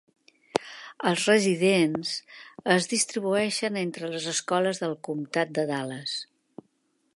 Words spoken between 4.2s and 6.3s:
escoles del comtat de Dallas.